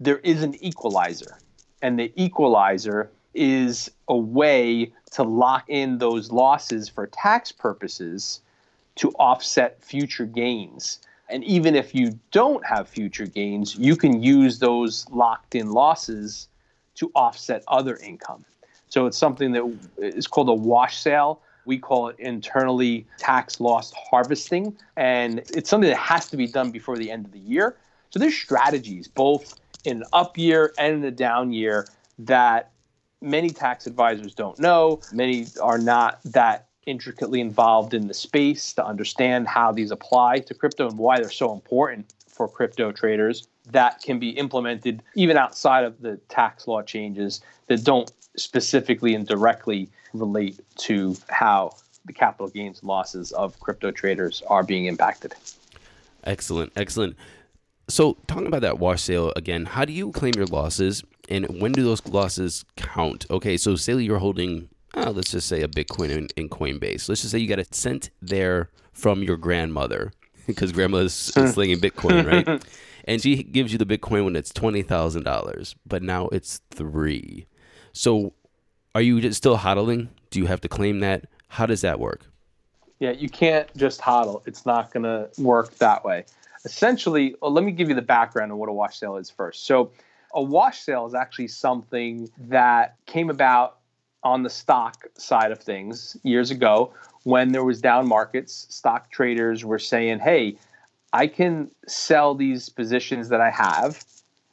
[0.00, 1.38] there is an equalizer,
[1.80, 8.40] and the equalizer is a way to lock in those losses for tax purposes
[8.96, 11.00] to offset future gains.
[11.28, 16.48] And even if you don't have future gains, you can use those locked in losses
[16.96, 18.44] to offset other income.
[18.88, 21.40] So it's something that is called a wash sale.
[21.64, 24.76] We call it internally tax loss harvesting.
[24.96, 27.76] And it's something that has to be done before the end of the year.
[28.10, 32.70] So there's strategies, both in an up year and in a down year, that
[33.20, 35.00] many tax advisors don't know.
[35.12, 40.54] Many are not that intricately involved in the space to understand how these apply to
[40.54, 45.84] crypto and why they're so important for crypto traders that can be implemented even outside
[45.84, 51.70] of the tax law changes that don't specifically and directly relate to how
[52.04, 55.34] the capital gains losses of crypto traders are being impacted.
[56.24, 57.16] Excellent, excellent.
[57.88, 61.72] So, talking about that wash sale again, how do you claim your losses and when
[61.72, 63.26] do those losses count?
[63.30, 67.08] Okay, so say you're holding uh, let's just say a Bitcoin in, in, Coinbase.
[67.08, 70.12] Let's just say you got it sent there from your grandmother
[70.46, 72.64] because grandma's slinging Bitcoin, right?
[73.04, 77.46] and she gives you the Bitcoin when it's twenty thousand dollars, but now it's three.
[77.92, 78.32] So,
[78.94, 80.08] are you just still hodling?
[80.30, 81.26] Do you have to claim that?
[81.48, 82.26] How does that work?
[82.98, 84.42] Yeah, you can't just hodl.
[84.46, 86.24] It's not going to work that way.
[86.64, 89.66] Essentially, well, let me give you the background on what a wash sale is first.
[89.66, 89.92] So,
[90.32, 93.78] a wash sale is actually something that came about
[94.24, 96.92] on the stock side of things years ago
[97.24, 100.56] when there was down markets stock traders were saying hey
[101.12, 104.04] i can sell these positions that i have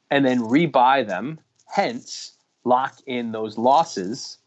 [0.10, 4.38] and then rebuy them hence lock in those losses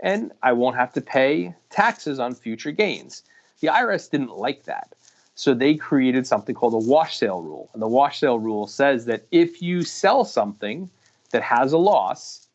[0.00, 3.22] and i won't have to pay taxes on future gains.
[3.60, 4.94] The irs didn't like that.
[5.34, 7.68] So they created something called a wash sale rule.
[7.74, 10.88] And the wash sale rule says that if you sell something
[11.30, 12.45] that has a loss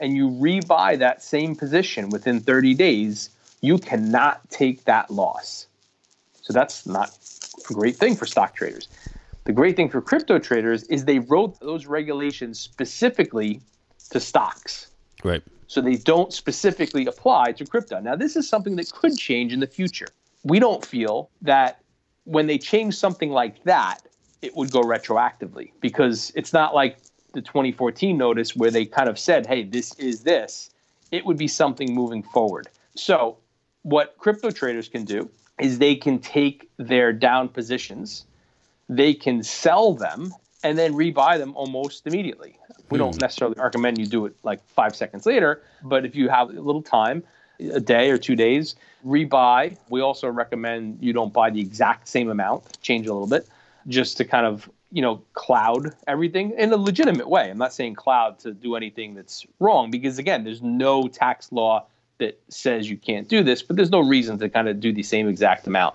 [0.00, 5.66] and you rebuy that same position within 30 days, you cannot take that loss.
[6.40, 7.16] So that's not
[7.68, 8.88] a great thing for stock traders.
[9.44, 13.60] The great thing for crypto traders is they wrote those regulations specifically
[14.10, 14.88] to stocks.
[15.22, 15.42] Right.
[15.66, 18.00] So they don't specifically apply to crypto.
[18.00, 20.08] Now, this is something that could change in the future.
[20.42, 21.82] We don't feel that
[22.24, 24.00] when they change something like that,
[24.42, 26.96] it would go retroactively because it's not like
[27.32, 30.70] the 2014 notice where they kind of said, hey, this is this,
[31.10, 32.68] it would be something moving forward.
[32.96, 33.36] So,
[33.82, 38.26] what crypto traders can do is they can take their down positions,
[38.88, 42.56] they can sell them, and then rebuy them almost immediately.
[42.90, 43.20] We don't hmm.
[43.20, 46.82] necessarily recommend you do it like five seconds later, but if you have a little
[46.82, 47.22] time,
[47.60, 48.74] a day or two days,
[49.06, 49.76] rebuy.
[49.88, 53.48] We also recommend you don't buy the exact same amount, change a little bit,
[53.88, 57.50] just to kind of you know, cloud everything in a legitimate way.
[57.50, 61.86] I'm not saying cloud to do anything that's wrong because again, there's no tax law
[62.18, 65.02] that says you can't do this, but there's no reason to kind of do the
[65.02, 65.94] same exact amount.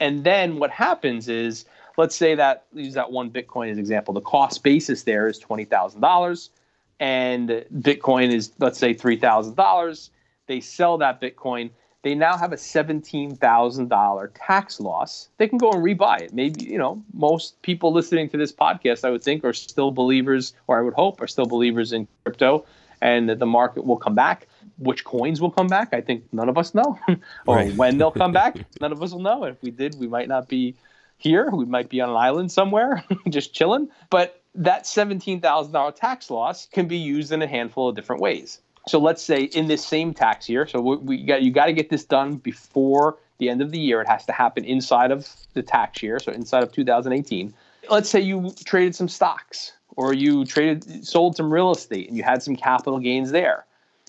[0.00, 1.64] And then what happens is,
[1.96, 4.14] let's say that use that one Bitcoin as example.
[4.14, 6.50] The cost basis there is twenty thousand dollars,
[6.98, 10.10] and Bitcoin is let's say three thousand dollars.
[10.46, 11.70] They sell that Bitcoin
[12.02, 15.28] they now have a $17,000 tax loss.
[15.36, 16.32] They can go and rebuy it.
[16.32, 20.54] Maybe, you know, most people listening to this podcast, I would think, are still believers,
[20.66, 22.64] or I would hope, are still believers in crypto
[23.02, 24.46] and that the market will come back.
[24.78, 25.92] Which coins will come back?
[25.92, 26.98] I think none of us know.
[27.46, 27.74] or right.
[27.76, 29.44] when they'll come back, none of us will know.
[29.44, 30.74] And if we did, we might not be
[31.18, 31.50] here.
[31.50, 33.88] We might be on an island somewhere just chilling.
[34.08, 38.60] But that $17,000 tax loss can be used in a handful of different ways.
[38.88, 41.72] So let's say in this same tax year, so we, we got you got to
[41.72, 44.00] get this done before the end of the year.
[44.00, 47.52] It has to happen inside of the tax year, so inside of 2018.
[47.90, 52.22] Let's say you traded some stocks or you traded sold some real estate and you
[52.22, 53.66] had some capital gains there.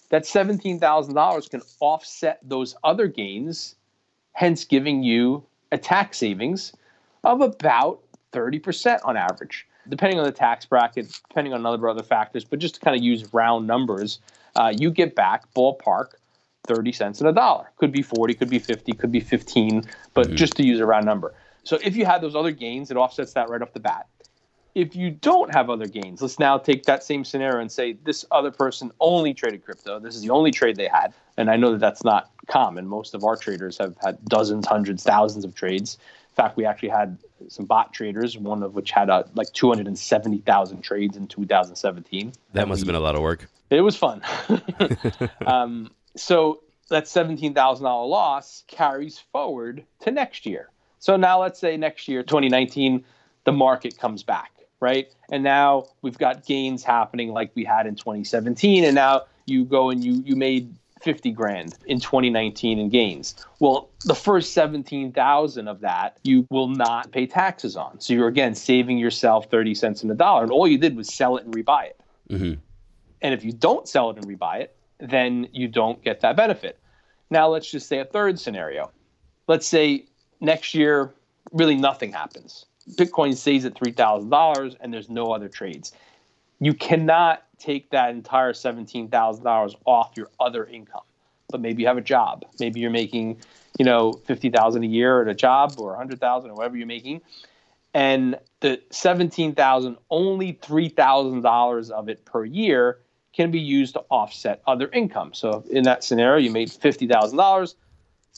[0.10, 3.76] That $17,000 can offset those other gains,
[4.34, 6.74] hence giving you a tax savings
[7.24, 8.02] of about
[8.34, 12.76] 30% on average, depending on the tax bracket, depending on other other factors, but just
[12.76, 14.20] to kind of use round numbers,
[14.56, 16.14] uh, you get back ballpark
[16.66, 17.72] 30 cents and a dollar.
[17.78, 19.84] Could be 40, could be 50, could be 15,
[20.14, 20.36] but mm-hmm.
[20.36, 21.34] just to use a round number.
[21.64, 24.08] So if you have those other gains, it offsets that right off the bat.
[24.74, 28.24] If you don't have other gains, let's now take that same scenario and say this
[28.32, 30.00] other person only traded crypto.
[30.00, 31.14] This is the only trade they had.
[31.36, 32.88] And I know that that's not common.
[32.88, 35.98] Most of our traders have had dozens, hundreds, thousands of trades.
[36.30, 37.18] In fact, we actually had
[37.50, 42.32] some bot traders, one of which had uh, like 270,000 trades in 2017.
[42.54, 43.50] That must have been a lot of work.
[43.72, 44.22] It was fun.
[45.46, 50.70] um, so that $17,000 loss carries forward to next year.
[51.00, 53.04] So now let's say next year, 2019,
[53.46, 55.12] the market comes back, right?
[55.32, 58.84] And now we've got gains happening like we had in 2017.
[58.84, 63.34] And now you go and you you made 50 grand in 2019 in gains.
[63.60, 68.00] Well, the first 17,000 of that you will not pay taxes on.
[68.00, 71.12] So you're again saving yourself 30 cents in the dollar and all you did was
[71.12, 72.00] sell it and rebuy it.
[72.30, 72.54] Mm-hmm.
[73.22, 76.80] And if you don't sell it and rebuy it, then you don't get that benefit.
[77.30, 78.92] Now let's just say a third scenario.
[79.48, 80.06] Let's say
[80.40, 81.12] next year
[81.52, 82.66] really nothing happens.
[82.92, 85.94] Bitcoin stays at $3,000 and there's no other trades.
[86.60, 91.02] You cannot take that entire $17,000 off your other income.
[91.50, 92.46] But maybe you have a job.
[92.60, 93.42] Maybe you're making,
[93.78, 97.22] you know, 50,000 a year at a job or 100,000 or whatever you're making.
[97.94, 103.00] And the 17,000 only $3,000 of it per year
[103.34, 105.34] can be used to offset other income.
[105.34, 107.76] So in that scenario, you made $50,000,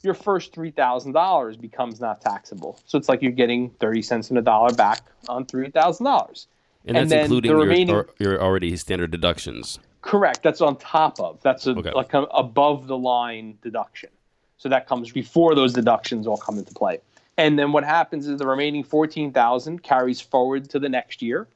[0.04, 2.80] your first $3,000 becomes not taxable.
[2.86, 6.46] So it's like you're getting 30 cents in a dollar back on $3,000.
[6.86, 9.80] And, and that's including the remaining, your, your already standard deductions.
[10.02, 10.44] Correct.
[10.44, 11.42] That's on top of.
[11.42, 11.92] That's a, okay.
[11.94, 14.10] like a above the line deduction.
[14.58, 17.00] So that comes before those deductions all come into play.
[17.38, 21.48] And then what happens is the remaining 14,000 carries forward to the next year.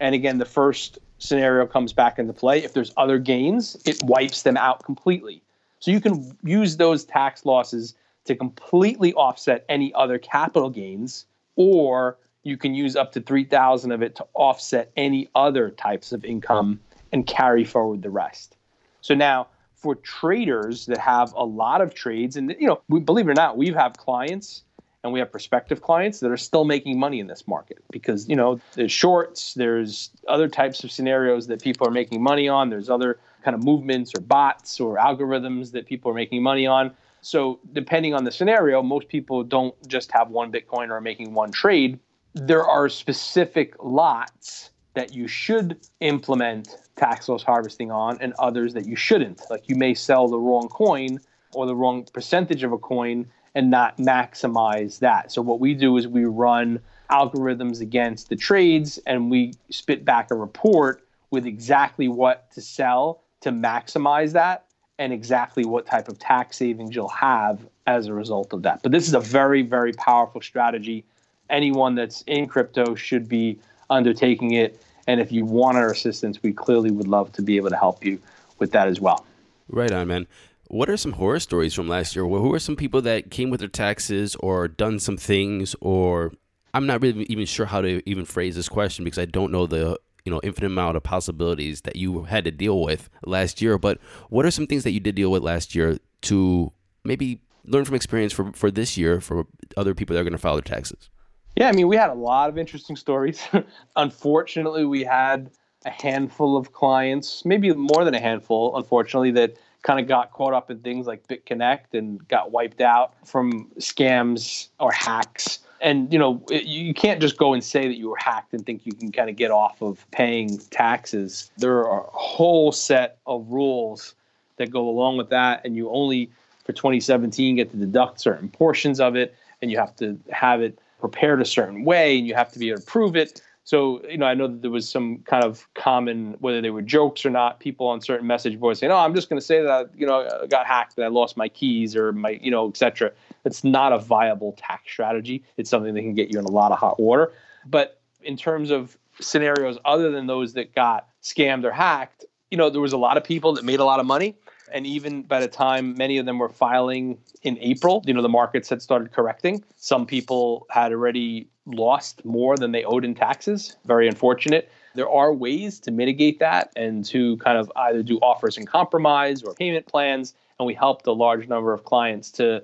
[0.00, 2.62] And again, the first scenario comes back into play.
[2.62, 5.42] If there's other gains, it wipes them out completely.
[5.80, 7.94] So you can use those tax losses
[8.24, 14.02] to completely offset any other capital gains, or you can use up to 3,000 of
[14.02, 16.80] it to offset any other types of income
[17.12, 18.56] and carry forward the rest.
[19.00, 23.28] So now for traders that have a lot of trades, and you know, we, believe
[23.28, 24.62] it or not, we have clients
[25.04, 28.36] and we have prospective clients that are still making money in this market because you
[28.36, 32.90] know there's shorts, there's other types of scenarios that people are making money on, there's
[32.90, 36.90] other kind of movements or bots or algorithms that people are making money on.
[37.20, 41.34] So depending on the scenario, most people don't just have one Bitcoin or are making
[41.34, 41.98] one trade.
[42.34, 48.86] There are specific lots that you should implement tax loss harvesting on and others that
[48.86, 49.40] you shouldn't.
[49.50, 51.20] Like you may sell the wrong coin
[51.54, 55.32] or the wrong percentage of a coin and not maximize that.
[55.32, 56.80] So what we do is we run
[57.10, 63.22] algorithms against the trades and we spit back a report with exactly what to sell
[63.40, 64.64] to maximize that
[64.98, 68.82] and exactly what type of tax savings you'll have as a result of that.
[68.82, 71.04] But this is a very, very powerful strategy.
[71.48, 74.82] Anyone that's in crypto should be undertaking it.
[75.06, 78.04] And if you want our assistance, we clearly would love to be able to help
[78.04, 78.20] you
[78.58, 79.24] with that as well.
[79.68, 80.26] Right on, man.
[80.68, 82.26] What are some horror stories from last year?
[82.26, 86.32] Who are some people that came with their taxes or done some things or
[86.74, 89.66] I'm not really even sure how to even phrase this question because I don't know
[89.66, 93.78] the you know infinite amount of possibilities that you had to deal with last year.
[93.78, 93.98] But
[94.28, 97.94] what are some things that you did deal with last year to maybe learn from
[97.94, 99.46] experience for for this year for
[99.78, 101.08] other people that are going to file their taxes?
[101.56, 103.42] Yeah, I mean, we had a lot of interesting stories.
[103.96, 105.50] unfortunately, we had
[105.86, 110.54] a handful of clients, maybe more than a handful, unfortunately, that kind of got caught
[110.54, 115.60] up in things like BitConnect and got wiped out from scams or hacks.
[115.80, 118.66] And you know, it, you can't just go and say that you were hacked and
[118.66, 121.50] think you can kind of get off of paying taxes.
[121.56, 124.14] There are a whole set of rules
[124.56, 126.30] that go along with that, and you only
[126.64, 130.78] for 2017 get to deduct certain portions of it, and you have to have it
[131.00, 133.40] prepared a certain way, and you have to be able to prove it.
[133.68, 136.80] So, you know, I know that there was some kind of common, whether they were
[136.80, 139.62] jokes or not, people on certain message boards saying, "Oh, I'm just going to say
[139.62, 142.70] that you know I got hacked and I lost my keys or my you know
[142.70, 143.12] etc."
[143.44, 145.44] It's not a viable tax strategy.
[145.58, 147.34] It's something that can get you in a lot of hot water.
[147.66, 152.70] But in terms of scenarios other than those that got scammed or hacked, you know,
[152.70, 154.34] there was a lot of people that made a lot of money.
[154.72, 158.28] And even by the time many of them were filing in April, you know, the
[158.30, 159.62] markets had started correcting.
[159.76, 163.76] Some people had already lost more than they owed in taxes.
[163.84, 164.70] Very unfortunate.
[164.94, 169.42] There are ways to mitigate that and to kind of either do offers and compromise
[169.42, 170.34] or payment plans.
[170.58, 172.62] And we helped a large number of clients to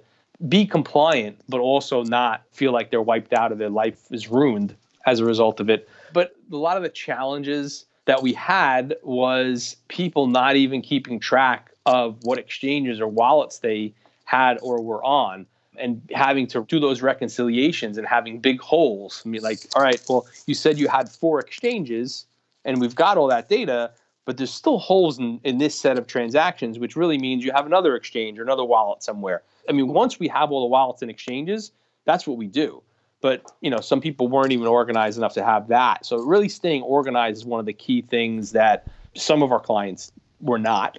[0.49, 4.75] be compliant, but also not feel like they're wiped out or their life is ruined
[5.07, 5.89] as a result of it.
[6.13, 11.71] But a lot of the challenges that we had was people not even keeping track
[11.87, 13.95] of what exchanges or wallets they
[14.25, 15.47] had or were on
[15.79, 19.23] and having to do those reconciliations and having big holes.
[19.25, 22.27] I mean, like, all right, well, you said you had four exchanges
[22.65, 23.91] and we've got all that data,
[24.25, 27.67] but there's still holes in, in this set of transactions, which really means you have
[27.67, 29.43] another exchange or another wallet somewhere.
[29.69, 31.73] I mean, once we have all the wallets and exchanges,
[32.05, 32.83] that's what we do.
[33.21, 36.05] But you know, some people weren't even organized enough to have that.
[36.05, 40.13] So really staying organized is one of the key things that some of our clients
[40.41, 40.99] were not.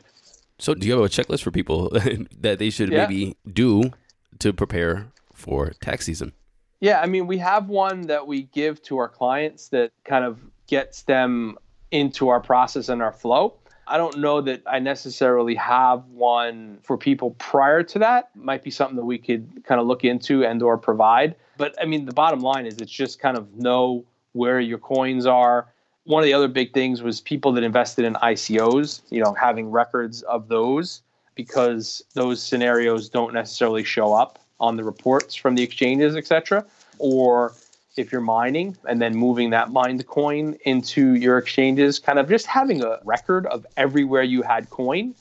[0.57, 1.89] So do you have a checklist for people
[2.39, 3.05] that they should yeah.
[3.05, 3.91] maybe do
[4.39, 6.33] to prepare for tax season?
[6.79, 10.39] Yeah, I mean, we have one that we give to our clients that kind of
[10.67, 11.57] gets them
[11.91, 13.55] into our process and our flow.
[13.87, 18.35] I don't know that I necessarily have one for people prior to that.
[18.35, 21.35] Might be something that we could kind of look into and or provide.
[21.57, 25.25] But I mean, the bottom line is it's just kind of know where your coins
[25.25, 25.67] are.
[26.03, 29.71] One of the other big things was people that invested in ICOs, you know, having
[29.71, 31.01] records of those
[31.35, 36.65] because those scenarios don't necessarily show up on the reports from the exchanges, etc.
[36.97, 37.53] Or
[37.97, 42.45] if you're mining and then moving that mined coin into your exchanges, kind of just
[42.45, 45.13] having a record of everywhere you had coin,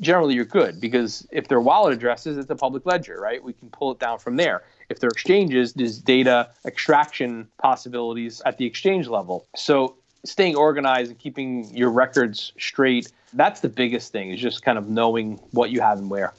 [0.00, 3.42] generally you're good because if they're wallet addresses, it's a public ledger, right?
[3.42, 4.62] We can pull it down from there.
[4.88, 9.46] If they're exchanges, there's data extraction possibilities at the exchange level.
[9.56, 14.78] So staying organized and keeping your records straight that's the biggest thing is just kind
[14.78, 16.32] of knowing what you have and where.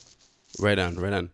[0.59, 1.31] Right on, right on.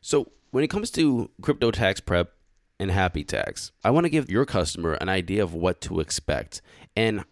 [0.00, 2.32] So when it comes to crypto tax prep
[2.78, 6.62] and Happy Tax, I want to give your customer an idea of what to expect
[6.96, 7.24] and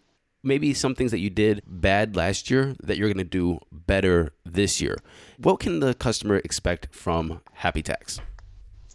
[0.43, 4.33] maybe some things that you did bad last year that you're going to do better
[4.45, 4.97] this year.
[5.37, 8.19] What can the customer expect from Happy Tax?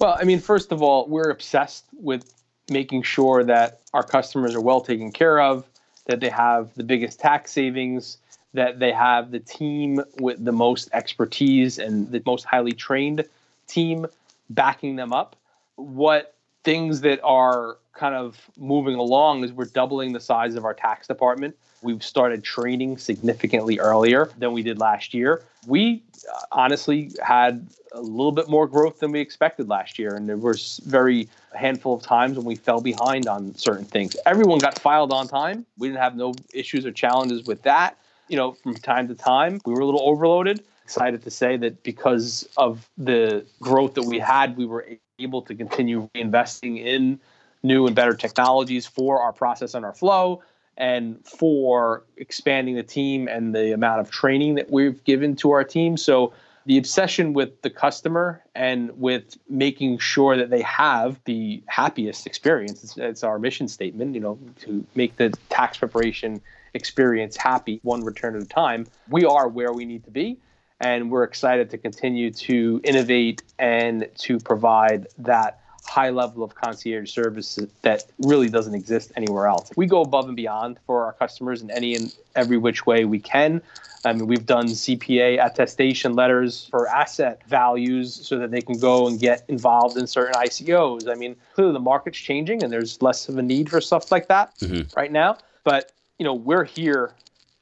[0.00, 2.32] Well, I mean, first of all, we're obsessed with
[2.68, 5.64] making sure that our customers are well taken care of,
[6.06, 8.18] that they have the biggest tax savings,
[8.54, 13.24] that they have the team with the most expertise and the most highly trained
[13.66, 14.06] team
[14.50, 15.36] backing them up.
[15.76, 16.33] What
[16.64, 21.06] things that are kind of moving along is we're doubling the size of our tax
[21.06, 21.54] department.
[21.82, 25.42] We've started training significantly earlier than we did last year.
[25.66, 30.28] We uh, honestly had a little bit more growth than we expected last year, and
[30.28, 34.16] there was very handful of times when we fell behind on certain things.
[34.26, 35.64] Everyone got filed on time.
[35.78, 37.96] We didn't have no issues or challenges with that.
[38.28, 40.64] You know, from time to time, we were a little overloaded.
[40.84, 44.86] Excited to say that because of the growth that we had, we were
[45.18, 47.18] able to continue investing in
[47.62, 50.42] new and better technologies for our process and our flow
[50.76, 55.64] and for expanding the team and the amount of training that we've given to our
[55.64, 55.96] team.
[55.96, 56.32] So
[56.66, 62.82] the obsession with the customer and with making sure that they have the happiest experience
[62.82, 66.40] it's, it's, our mission statement you know to make the tax preparation
[66.72, 70.38] experience happy one return at a time we are where we need to be
[70.84, 77.10] and we're excited to continue to innovate and to provide that high level of concierge
[77.10, 79.70] service that really doesn't exist anywhere else.
[79.76, 83.18] We go above and beyond for our customers in any and every which way we
[83.18, 83.62] can.
[84.04, 89.06] I mean, we've done CPA attestation letters for asset values so that they can go
[89.06, 91.08] and get involved in certain ICOs.
[91.08, 94.28] I mean, clearly the market's changing and there's less of a need for stuff like
[94.28, 94.82] that mm-hmm.
[94.94, 95.38] right now.
[95.64, 97.14] But, you know, we're here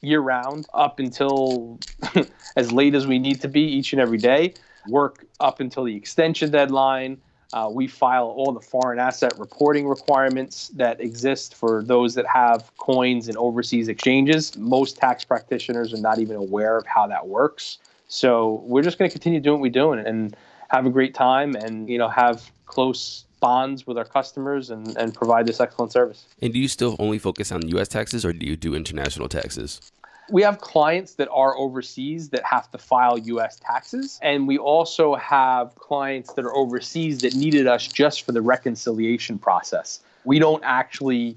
[0.02, 1.78] year round up until
[2.56, 4.54] as late as we need to be each and every day,
[4.88, 7.18] work up until the extension deadline
[7.52, 12.74] uh, we file all the foreign asset reporting requirements that exist for those that have
[12.78, 14.56] coins in overseas exchanges.
[14.56, 17.78] Most tax practitioners are not even aware of how that works.
[18.08, 20.34] So we're just going to continue doing what we're doing and
[20.70, 25.12] have a great time and you know have close bonds with our customers and, and
[25.12, 26.24] provide this excellent service.
[26.40, 29.92] And do you still only focus on US taxes or do you do international taxes?
[30.30, 34.18] we have clients that are overseas that have to file US taxes.
[34.22, 39.38] And we also have clients that are overseas that needed us just for the reconciliation
[39.38, 40.00] process.
[40.24, 41.36] We don't actually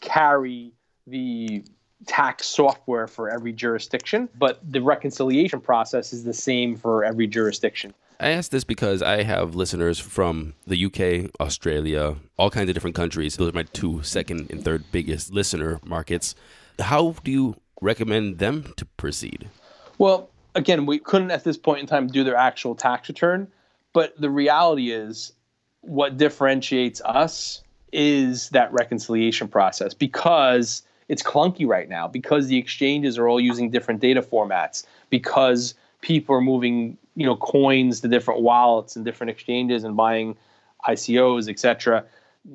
[0.00, 0.70] carry
[1.06, 1.64] the
[2.06, 7.94] tax software for every jurisdiction, but the reconciliation process is the same for every jurisdiction.
[8.18, 12.96] I ask this because I have listeners from the UK, Australia, all kinds of different
[12.96, 13.36] countries.
[13.36, 16.34] Those are my two second and third biggest listener markets.
[16.78, 19.50] How do you recommend them to proceed?
[19.98, 23.48] Well, again, we couldn't at this point in time do their actual tax return,
[23.92, 25.32] but the reality is
[25.82, 27.62] what differentiates us
[27.92, 33.70] is that reconciliation process because it's clunky right now because the exchanges are all using
[33.70, 35.74] different data formats because
[36.06, 40.36] people are moving you know coins to different wallets and different exchanges and buying
[40.88, 42.04] ICOs etc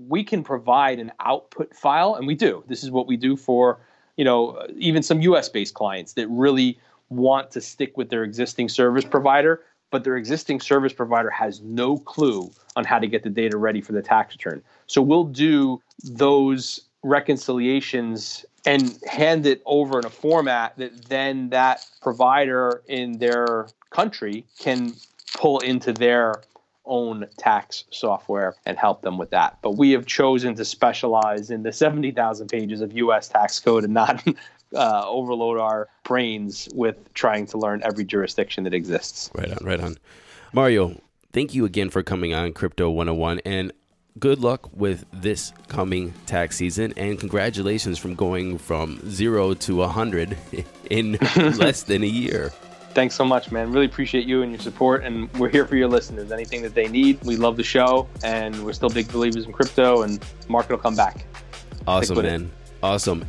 [0.07, 3.79] we can provide an output file and we do this is what we do for
[4.17, 6.77] you know, even some US based clients that really
[7.09, 11.97] want to stick with their existing service provider, but their existing service provider has no
[11.97, 14.61] clue on how to get the data ready for the tax return.
[14.87, 21.85] So we'll do those reconciliations and hand it over in a format that then that
[22.01, 24.93] provider in their country can
[25.33, 26.41] pull into their
[26.85, 29.57] own tax software and help them with that.
[29.61, 33.93] But we have chosen to specialize in the 70,000 pages of US tax code and
[33.93, 34.23] not
[34.75, 39.29] uh, overload our brains with trying to learn every jurisdiction that exists.
[39.33, 39.97] Right on, right on.
[40.53, 40.99] Mario,
[41.33, 43.71] thank you again for coming on Crypto 101 and
[44.19, 50.37] good luck with this coming tax season and congratulations from going from 0 to 100
[50.89, 52.51] in less than a year
[52.91, 53.71] thanks so much, man.
[53.71, 55.03] Really appreciate you and your support.
[55.03, 56.31] And we're here for your listeners.
[56.31, 58.07] Anything that they need, we love the show.
[58.23, 61.25] And we're still big believers in crypto, and market will come back.
[61.87, 62.43] Awesome, man.
[62.43, 62.49] It.
[62.83, 63.25] Awesome.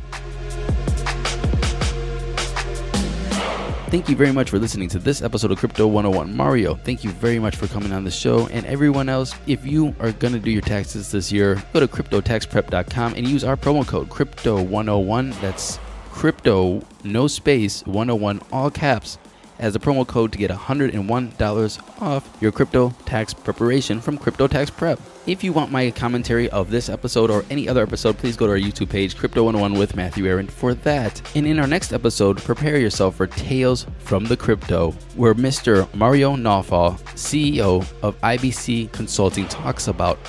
[3.93, 6.35] Thank you very much for listening to this episode of Crypto 101.
[6.35, 8.47] Mario, thank you very much for coming on the show.
[8.47, 11.87] And everyone else, if you are going to do your taxes this year, go to
[11.87, 15.39] cryptotaxprep.com and use our promo code Crypto101.
[15.41, 15.77] That's
[16.09, 19.19] crypto, no space, 101, all caps
[19.59, 24.69] as a promo code to get $101 off your crypto tax preparation from Crypto Tax
[24.69, 24.99] Prep.
[25.25, 28.51] If you want my commentary of this episode or any other episode, please go to
[28.51, 31.21] our YouTube page, Crypto 101 with Matthew Aaron, for that.
[31.35, 35.93] And in our next episode, prepare yourself for Tales from the Crypto, where Mr.
[35.95, 40.19] Mario Nawfal, CEO of IBC Consulting, talks about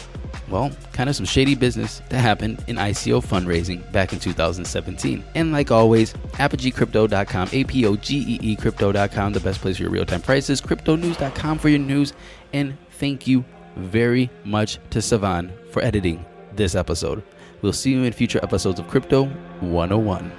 [0.49, 5.25] well, kind of some shady business that happened in ICO fundraising back in 2017.
[5.35, 9.83] And like always, apogeecrypto.com, A P O G E E crypto.com, the best place for
[9.83, 12.13] your real time prices, cryptonews.com for your news,
[12.53, 13.45] and thank you
[13.77, 17.23] very much to Savan for editing this episode.
[17.63, 19.25] We'll see you in future episodes of Crypto
[19.61, 20.33] 101.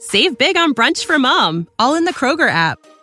[0.00, 2.78] Save big on brunch for mom, all in the Kroger app.